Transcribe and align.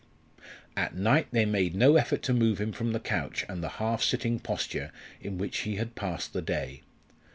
At 0.75 0.95
night 0.95 1.27
they 1.31 1.45
made 1.45 1.75
no 1.75 1.95
effort 1.95 2.23
to 2.23 2.33
move 2.33 2.59
him 2.59 2.71
from 2.71 2.91
the 2.91 2.99
couch 2.99 3.45
and 3.47 3.63
the 3.63 3.69
half 3.77 4.01
sitting 4.01 4.39
posture 4.39 4.91
in 5.21 5.37
which 5.37 5.59
he 5.59 5.75
had 5.75 5.93
passed 5.93 6.33
the 6.33 6.41
day. 6.41 6.81